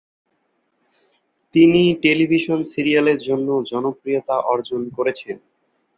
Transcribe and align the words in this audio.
তিনি 1.55 1.81
টেলিভিশন 2.03 2.59
সিরিয়ালের 2.63 3.19
জন্য 3.27 3.47
জনপ্রিয়তা 3.71 4.35
অর্জন 4.51 4.81
করেছেন। 4.89 5.37